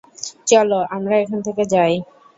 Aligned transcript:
চলো 0.47 0.79
আমরা 0.95 1.15
এখান 1.17 1.39
থেকে 1.47 1.63
যাই। 1.73 1.93